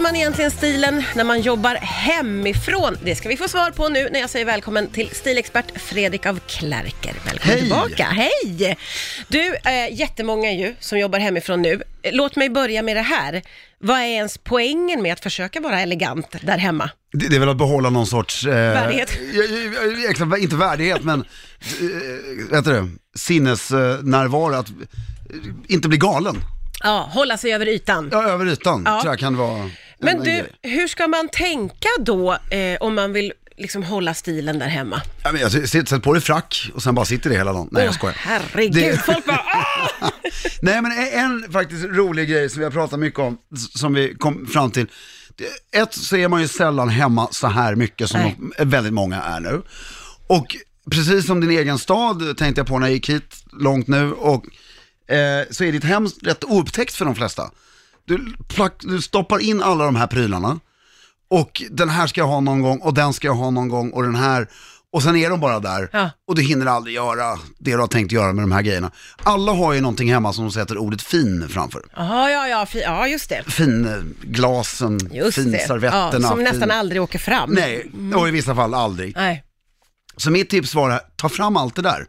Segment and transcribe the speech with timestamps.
[0.00, 2.96] håller man egentligen stilen när man jobbar hemifrån?
[3.04, 6.40] Det ska vi få svar på nu när jag säger välkommen till stilexpert Fredrik av
[6.46, 7.14] Klerker.
[7.24, 7.60] Välkommen Hej!
[7.60, 8.04] tillbaka.
[8.04, 8.76] Hej!
[9.28, 11.82] Du, eh, jättemånga ju som jobbar hemifrån nu.
[12.12, 13.42] Låt mig börja med det här.
[13.78, 16.90] Vad är ens poängen med att försöka vara elegant där hemma?
[17.12, 18.46] Det, det är väl att behålla någon sorts...
[18.46, 19.10] Eh, Värdighet.
[19.98, 22.88] Egentligen, inte värdighet, men eh, heter det?
[23.16, 24.74] sinnesnärvaro, att eh,
[25.68, 26.36] inte bli galen.
[26.82, 28.08] Ja, hålla sig över ytan.
[28.12, 29.00] Ja, över ytan Ja.
[29.00, 29.70] tror jag kan vara
[30.02, 30.52] Men en du, grej.
[30.62, 35.02] hur ska man tänka då eh, om man vill liksom hålla stilen där hemma?
[35.24, 37.68] Ja, men jag, sätt, på dig frack och sen bara sitter det hela dagen.
[37.72, 38.16] Nej, jag Åh, skojar.
[38.18, 39.36] herregud, Det- folk bara
[40.00, 40.10] ah!
[40.62, 43.38] Nej, men en, faktiskt rolig grej som vi har pratat mycket om,
[43.74, 44.86] som vi kom fram till.
[45.72, 48.36] Ett så är man ju sällan hemma så här mycket som Nej.
[48.58, 49.62] väldigt många är nu.
[50.26, 50.56] Och
[50.90, 54.44] precis som din egen stad tänkte jag på när jag gick hit långt nu och
[55.14, 57.50] eh, så är ditt hem rätt oupptäckt för de flesta.
[58.10, 60.60] Du, plack, du stoppar in alla de här prylarna
[61.30, 63.90] och den här ska jag ha någon gång och den ska jag ha någon gång
[63.90, 64.48] och den här
[64.92, 66.10] och sen är de bara där Ja.
[66.28, 68.90] och du hinner aldrig göra det du har tänkt göra med de här grejerna.
[69.22, 71.82] Alla har ju någonting hemma som de sätter ordet fin framför.
[71.96, 73.42] Ja, ja, ja, fi- ja, just det.
[73.50, 76.18] Finglasen, Just finservetterna.
[76.22, 76.70] Ja, som nästan fin...
[76.70, 77.50] aldrig åker fram.
[77.50, 79.16] Nej, och i vissa fall aldrig.
[79.16, 79.44] Nej.
[80.16, 82.06] Så mitt tips var ta fram allt det där.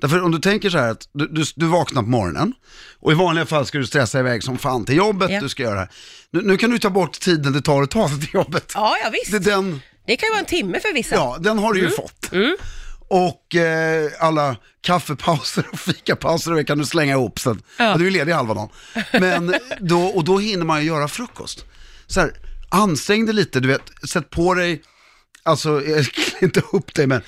[0.00, 2.52] Därför om du tänker så här att du, du, du vaknar på morgonen
[3.00, 5.40] och i vanliga fall ska du stressa iväg som fan till jobbet, Ja.
[5.40, 5.90] du ska göra det här.
[6.30, 8.72] Nu, nu kan du ta bort tiden det tar att ta sig till jobbet.
[8.74, 9.32] Ja, ja visst.
[9.32, 11.14] Det, den, Det kan ju vara en timme för vissa.
[11.14, 11.90] ja, den har du Mm.
[11.90, 12.30] ju fått.
[13.08, 17.38] Och eh, alla kaffepauser och fikapauser och det kan du slänga ihop.
[17.40, 17.84] Så att, Ja.
[17.84, 17.96] ja.
[17.96, 18.68] Du är ledig halva dagen.
[19.12, 21.64] Men då, och då hinner man ju göra frukost.
[22.06, 22.32] Så här,
[22.68, 24.82] ansträng dig lite, du vet, sätt på dig,
[25.42, 27.22] alltså jag klär inte upp dig men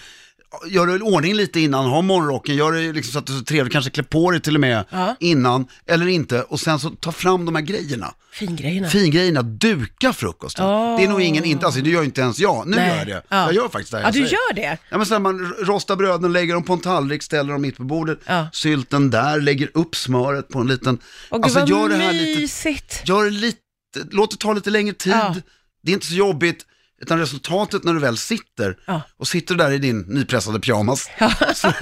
[0.67, 3.39] Gör det i ordning lite innan, ha morgonrocken, gör det liksom så att du är
[3.39, 5.17] så trevlig, kanske klä på dig till och med Ja.
[5.20, 8.14] innan, eller inte, och sen så ta fram de här grejerna.
[8.33, 8.89] Fingrejerna.
[8.89, 10.67] Fingrejerna, duka frukosten.
[10.67, 10.97] Åh.
[10.98, 12.89] Det är nog ingen, inte, alltså det gör inte ens jag, nu Nej.
[12.89, 13.23] gör jag det.
[13.28, 13.45] Ja.
[13.45, 14.33] Jag gör faktiskt det här Ja, jag du säger.
[14.33, 14.78] gör det?
[14.91, 17.77] Ja men så här, man rostar bröden, lägger dem på en tallrik, ställer dem mitt
[17.77, 18.46] på bordet, Ja.
[18.52, 20.98] sylten där, lägger upp smöret på en liten,
[21.30, 23.02] Åh gud alltså vad gör det här lite, mysigt.
[23.08, 23.58] gör det lite,
[24.11, 25.42] låt det ta lite längre tid,
[25.83, 26.67] det är inte så jobbigt,
[27.02, 29.02] utan resultatet när du väl sitter, Ja.
[29.17, 31.11] och sitter där i din nypressade pyjamas,
[31.55, 31.73] så,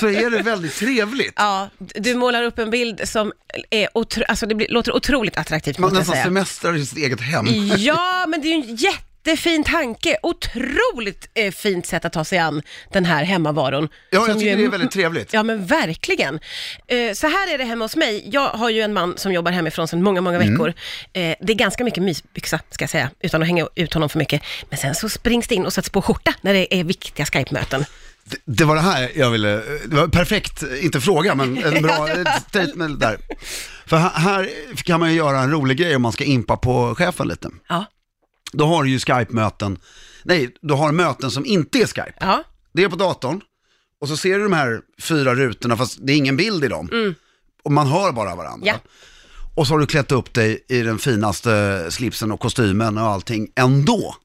[0.00, 1.32] så är det väldigt trevligt.
[1.36, 3.32] Ja, du målar upp en bild som
[3.70, 4.24] är otro...
[4.28, 7.46] alltså det blir, låter otroligt attraktivt Man nästan semestrar i sitt eget hem.
[7.76, 8.76] Ja, men det är ju en
[9.24, 10.16] jättefin tanke.
[10.22, 13.88] Otroligt eh, fint sätt att ta sig an den här hemmavaron.
[14.10, 15.32] Ja, som jag ju tycker det är väldigt trevligt.
[15.32, 16.40] Ja, men verkligen.
[16.86, 18.28] Eh, så här är det hemma hos mig.
[18.32, 20.52] Jag har ju en man som jobbar hemifrån sedan många, många Mm.
[20.52, 20.68] veckor.
[21.12, 24.18] Eh, det är ganska mycket mysbyxa, ska jag säga, utan att hänga ut honom för
[24.18, 24.42] mycket.
[24.70, 27.84] Men sen så springs det in och sätts på skjorta när det är viktiga Skype-möten.
[28.24, 29.48] Det, det var det här jag ville,
[29.86, 32.08] det var perfekt, inte fråga men en bra
[32.48, 33.18] statement där.
[33.86, 36.94] För här, här kan man ju göra en rolig grej om man ska impa på
[36.94, 37.48] chefen lite.
[37.68, 37.84] Ja,
[38.52, 39.78] Då har du ju Skype-möten,
[40.22, 42.12] nej, du har möten som inte är Skype.
[42.20, 43.40] ja, Det är på datorn
[44.00, 47.14] och så ser du de här fyra rutorna fast det är ingen bild i dem.
[47.64, 48.68] Och man hör bara varandra.
[48.70, 48.80] Mm.
[48.84, 48.90] Ja.
[49.54, 53.48] Och så har du klätt upp dig i den finaste slipsen och kostymen och allting
[53.56, 54.16] ändå.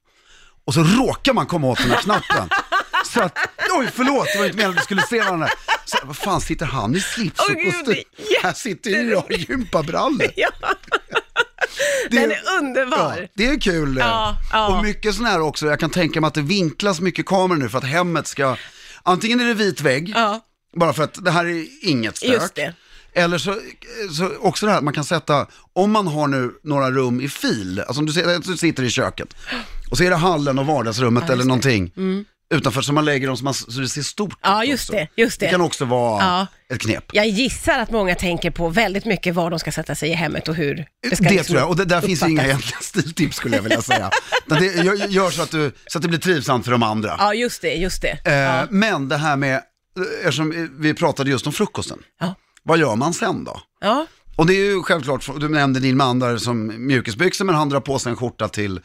[0.64, 2.48] Och så råkar man komma åt den här knappen.
[3.04, 3.38] Så att,
[3.78, 5.48] oj förlåt, det var inte meningen att vi skulle se varandra.
[5.84, 8.04] Så, vad fan sitter han i slips och gud, kostym?
[8.42, 10.30] Här sitter ju jag i gympabrallor.
[10.36, 10.48] ja.
[12.10, 13.16] Det- Den är underbar.
[13.22, 13.96] Ja, det är kul.
[14.00, 14.66] Ja, ja.
[14.78, 17.68] Och mycket sån här också, jag kan tänka mig att det vinklas mycket kameror nu
[17.68, 18.56] för att hemmet ska,
[19.02, 20.12] antingen är det vit vägg,
[20.76, 22.30] bara för att det här är inget stök.
[22.32, 22.74] just det.
[23.12, 23.56] Eller så,
[24.16, 27.28] så också det här att man kan sätta, om man har nu några rum i
[27.28, 29.34] fil, alltså om du, du sitter i köket
[29.90, 31.48] och så är det hallen och vardagsrummet eller det.
[31.96, 32.24] Mm.
[32.54, 34.92] Utanför så man lägger dem så, man, så det ser stort Ja, ut just också.
[35.16, 35.46] det, just det.
[35.46, 36.46] Det kan också vara Ja.
[36.74, 37.04] ett knep.
[37.12, 40.48] Jag gissar att många tänker på väldigt mycket var de ska sätta sig i hemmet
[40.48, 42.48] och hur det Det, ska liksom tror jag, och det, där finns ju inga uppfattas.
[42.64, 44.10] egentliga stiltips skulle jag vilja säga.
[44.46, 47.16] Utan det, gör, gör så, att du, så att det blir trivsamt för de andra.
[47.18, 48.18] Ja, just det, just det.
[48.24, 48.66] Eh, Ja.
[48.70, 49.60] Men det här med, eh,
[50.20, 52.34] eftersom vi pratade just om frukosten, Ja.
[52.62, 53.60] vad gör man sen då?
[53.80, 57.68] ja, Och det är ju självklart, du nämnde din man där som mjukisbyxor men han
[57.68, 58.80] drar på sig en skjorta till.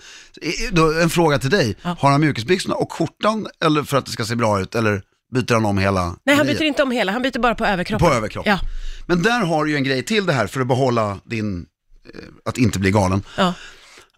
[1.01, 4.35] En fråga till dig, har han mjukisbyxorna och skjortan eller för att det ska se
[4.35, 5.01] bra ut eller
[5.33, 6.59] byter han om hela Nej, han grejen?
[6.59, 8.07] byter inte om hela, han byter bara på överkroppen.
[8.09, 8.51] På överkroppen.
[8.51, 8.59] Ja,
[9.07, 11.65] Men där har du ju en grej till det här för att behålla din,
[12.13, 13.23] eh, att inte bli galen.
[13.37, 13.53] ja,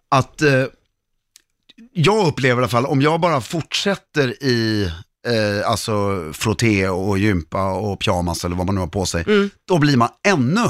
[0.08, 0.64] Att eh,
[1.92, 4.90] jag upplever i alla fall, om jag bara fortsätter i
[5.26, 5.92] eh, alltså
[6.32, 9.24] frotté och gympa och pyjamas eller vad man nu har på sig,
[9.68, 10.60] då blir man ännu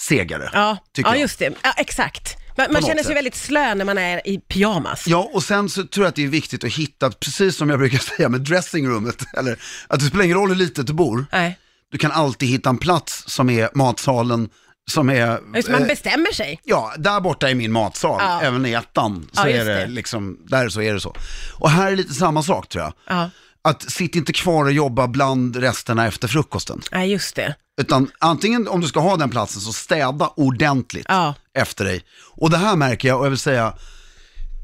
[0.00, 0.50] segare.
[0.52, 1.52] Ja, ja just det.
[1.62, 2.36] Ja, exakt.
[2.56, 3.16] Man, man känner sig sätt.
[3.16, 5.06] väldigt slö när man är i pyjamas.
[5.06, 7.78] Ja, och sen så tror jag att det är viktigt att hitta, precis som jag
[7.78, 9.58] brukar säga med dressingroomet, eller
[9.88, 11.58] att det spelar ingen roll hur litet du bor, Nej.
[11.92, 14.48] du kan alltid hitta en plats som är matsalen
[14.90, 15.40] som är...
[15.56, 16.60] Just man eh, bestämmer sig.
[16.64, 18.40] Ja, där borta är min matsal, Ja.
[18.42, 19.28] även i ettan.
[19.32, 19.86] Så Ja, är det det.
[19.86, 21.16] liksom, där så är det så.
[21.58, 22.92] Och här är lite samma sak tror jag.
[23.08, 23.30] Ja,
[23.62, 26.82] Att sitt inte kvar och jobba bland resterna efter frukosten.
[26.92, 27.54] Nej, just det.
[27.80, 31.34] Utan antingen om du ska ha den platsen så städa ordentligt Ja.
[31.54, 32.04] efter dig.
[32.30, 33.74] Och det här märker jag och jag vill säga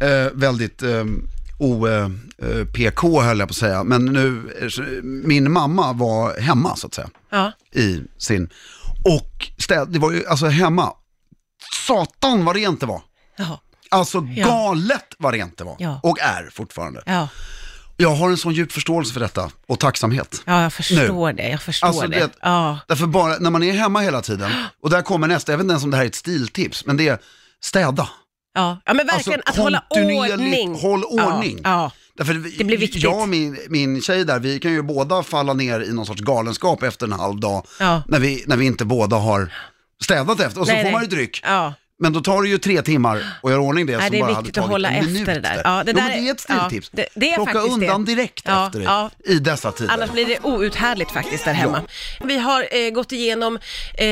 [0.01, 1.05] eh, väldigt eh,
[1.59, 2.09] o, eh,
[3.23, 3.85] höll jag på att säga.
[3.85, 7.53] Men nu, eh, min mamma var hemma så att säga Ja.
[7.73, 8.49] i sin,
[9.05, 10.93] och städ, det var ju alltså hemma,
[11.87, 13.03] satan vad rent det var.
[13.37, 13.61] Ja.
[13.89, 14.47] Alltså Ja.
[14.47, 15.77] galet vad rent det var.
[15.79, 16.01] Ja.
[16.03, 17.03] Och är fortfarande.
[18.03, 18.09] Ja.
[18.11, 20.43] Jag har en sån djup förståelse för detta och tacksamhet.
[20.47, 21.49] ja, jag förstår det.
[21.49, 22.19] Jag förstår Alltså, det.
[22.19, 22.79] det- Ja.
[22.89, 24.51] Därför bara, när man är hemma hela tiden,
[24.83, 26.97] och där kommer nästa, jag vet inte ens om det här är ett stiltips, men
[26.97, 27.19] det är
[27.65, 28.09] städa.
[28.55, 28.81] Ja.
[28.85, 30.75] ja, men verkligen att hålla Alltså, ordning.
[30.75, 31.61] Håll ordning.
[31.65, 31.71] Ja.
[31.71, 31.91] ja.
[32.17, 33.03] Därför Det blir viktigt.
[33.03, 36.21] Jag och min, min tjej där, vi kan ju båda falla ner i någon sorts
[36.21, 38.03] galenskap efter en halv dag, Ja.
[38.09, 39.53] när, vi, när vi inte båda har
[40.03, 40.61] städat efter.
[40.61, 40.93] Och så Nej, får nej.
[40.93, 41.41] man ju dryck.
[41.45, 41.75] Ja.
[42.03, 44.21] Men då tar det ju tre timmar att göra ordning det Nej, som det är
[44.21, 45.61] bara viktigt hade att tagit hålla en minut efter det där.
[45.65, 46.91] Ja, det jo, där men det är ett stiltips.
[46.93, 48.15] ja, det- det är Plocka faktiskt undan det.
[48.15, 49.11] direkt Ja, efter dig ja.
[49.25, 49.93] i dessa tider.
[49.95, 51.81] Annars blir det outhärdligt faktiskt där hemma.
[52.25, 53.57] Vi har eh, gått igenom
[53.95, 54.05] eh,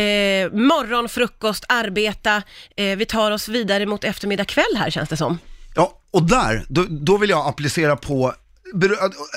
[0.53, 2.43] morgon, frukost, arbeta.
[2.77, 5.39] Eh, vi tar oss vidare mot eftermiddag, kväll här känns det som.
[5.75, 8.33] Ja, och där, då, då vill jag applicera på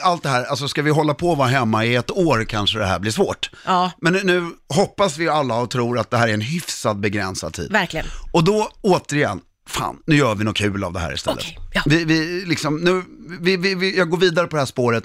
[0.04, 2.80] allt det här, alltså ska vi hålla på att vara hemma i ett år kanske
[2.80, 3.50] det här blir svårt.
[3.66, 3.92] Ja.
[4.02, 7.72] Men nu, hoppas vi alla och tror att det här är en hyfsad begränsad tid.
[7.72, 8.06] Verkligen.
[8.34, 11.40] Och då återigen, fan, nu gör vi något kul av det här istället.
[11.40, 11.82] Okej, ja.
[11.86, 13.04] vi, vi, liksom, nu,
[13.40, 15.04] vi, vi, vi, jag går vidare på det här spåret,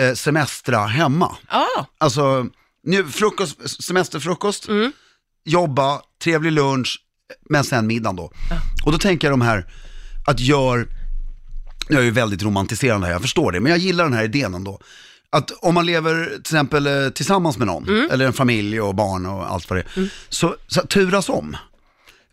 [0.00, 1.36] eh, semestra hemma.
[1.50, 2.46] Ja, Alltså,
[2.84, 4.92] nu, frukost, semesterfrukost, Mm.
[5.44, 6.98] jobba, trevlig lunch,
[7.50, 8.32] men sen middagen då.
[8.84, 9.66] Och då tänker jag de här,
[10.26, 10.88] att gör,
[11.88, 14.54] jag är ju väldigt romantiserande här, jag förstår det, men jag gillar den här idén
[14.54, 14.80] ändå.
[15.30, 18.10] Att om man lever till exempel eh, tillsammans med någon, Mm.
[18.10, 21.56] eller en familj och barn och allt vad det är, så, så turas om.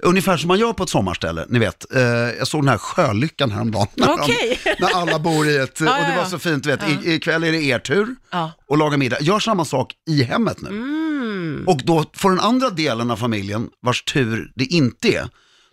[0.03, 1.95] Ungefär som man gör på ett sommarställe, ni vet.
[1.95, 3.87] Eh, jag såg den här Sjölyckan häromdagen.
[3.95, 4.59] När, de- Okej.
[4.79, 6.29] när alla bor i ett, Ja, och det ja, var ja.
[6.29, 6.79] så fint, du vet.
[7.05, 8.51] I, ikväll är det er tur Ja.
[8.67, 9.21] och laga middag.
[9.21, 10.69] Gör samma sak i hemmet nu.
[10.69, 11.63] Mm.
[11.67, 15.29] Och då får den andra delen av familjen, vars tur det inte är,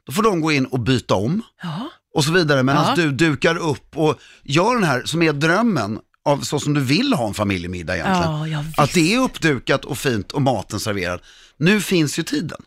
[0.06, 1.90] då får de gå in och byta om ja.
[2.14, 2.94] Och så vidare medan Ja.
[3.02, 7.12] du dukar upp och gör den här som är drömmen av så som du vill
[7.12, 8.52] ha en familjemiddag egentligen.
[8.52, 11.20] Ja, att det är uppdukat och fint och maten serverad.
[11.56, 12.58] Nu finns ju tiden.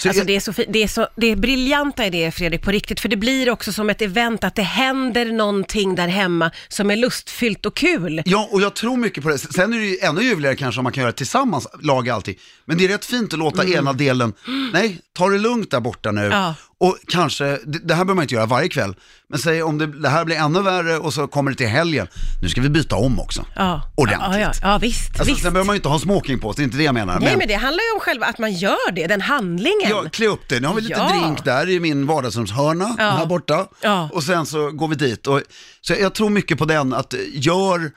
[0.00, 3.00] Så Alltså det är, så, det, är så, det är briljanta idéer Fredrik, på riktigt,
[3.00, 6.96] för det blir också som ett event, att det händer någonting där hemma som är
[6.96, 8.22] lustfyllt och kul.
[8.24, 9.38] Ja, och jag tror mycket på det.
[9.38, 12.34] Sen är det ju ännu ljuvligare kanske om man kan göra det tillsammans, laga allting.
[12.64, 14.32] Men det är rätt fint att låta ena delen,
[14.72, 16.20] nej, ta det lugnt där borta nu.
[16.26, 16.38] Mm.
[16.38, 16.54] Ja.
[16.82, 18.94] Och kanske, det, här behöver man inte göra varje kväll,
[19.28, 22.06] men säg om det, det här blir ännu värre och så kommer det till helgen,
[22.42, 23.46] nu ska vi byta om också.
[23.56, 24.30] Ja, Ordentligt.
[24.32, 25.10] Ja, ja, ja visst.
[25.10, 25.42] Alltså, visst.
[25.42, 27.20] Sen behöver man ju inte ha smoking på sig, det är inte det jag menar.
[27.20, 29.90] Nej, men det handlar ju om själva att man gör det, den handlingen.
[29.90, 30.60] Ja, klä upp det.
[30.60, 31.08] Nu har vi lite Ja.
[31.08, 33.10] drink där i min vardagsrumshörna Ja.
[33.10, 33.66] här borta.
[33.80, 34.10] Ja.
[34.12, 35.26] Och sen så går vi dit.
[35.26, 35.40] Och,
[35.80, 37.90] så jag tror mycket på den, att gör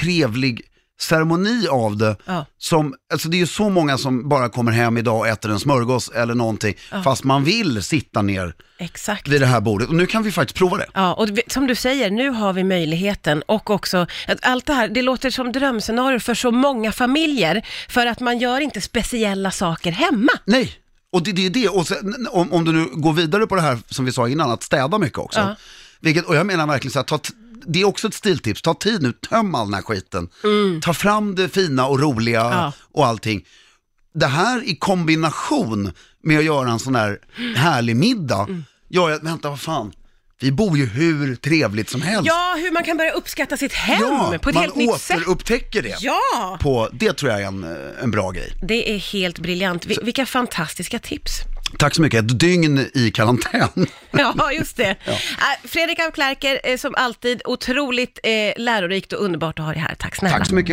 [0.00, 0.62] trevlig
[1.02, 2.16] ceremoni av det.
[2.24, 2.46] Ja.
[2.58, 5.60] Som, alltså det är ju så många som bara kommer hem idag och äter en
[5.60, 9.28] smörgås eller någonting, fast man vill sitta ner Exakt.
[9.28, 9.88] vid det här bordet.
[9.88, 10.86] Och nu kan vi faktiskt prova det.
[10.94, 14.88] Ja, och som du säger, nu har vi möjligheten och också att allt det här,
[14.88, 19.92] det låter som drömscenarier för så många familjer, för att man gör inte speciella saker
[19.92, 20.32] hemma.
[20.44, 20.72] Nej,
[21.12, 21.68] och det, det är det.
[21.68, 24.50] Och sen, om, om du nu går vidare på det här som vi sa innan,
[24.50, 25.40] att städa mycket också.
[25.40, 25.56] Ja.
[26.00, 27.18] Vilket, och jag menar verkligen så här, ta,
[27.66, 30.28] det är också ett stiltips, ta tid nu, töm all den här skiten.
[30.82, 32.58] Ta fram det fina och roliga Mm.
[32.58, 32.72] Ja.
[32.92, 33.44] och allting.
[34.14, 35.92] Det här i kombination
[36.22, 37.18] med att göra en sån här
[37.56, 38.64] härlig middag, Mm.
[38.88, 39.92] gör att, vänta vad fan,
[40.40, 42.26] vi bor ju hur trevligt som helst.
[42.26, 45.16] Ja, hur man kan börja uppskatta sitt hem Ja, på ett man helt nytt sätt.
[45.16, 45.96] återupptäcker det.
[46.00, 47.64] Ja, På, det tror jag är en,
[48.02, 48.52] en bra grej.
[48.62, 49.86] det är helt briljant.
[49.86, 51.32] Vi- Vilka fantastiska tips.
[51.78, 53.68] Tack så mycket, ett dygn i karantän.
[54.14, 54.90] Ja, just det.
[55.06, 55.14] Äh,
[55.64, 58.30] Fredrik af Klerker, som alltid, otroligt eh,
[58.62, 59.94] lärorikt och underbart att ha dig här.
[59.94, 60.38] Tack snälla.
[60.38, 60.70] Tack så mycket.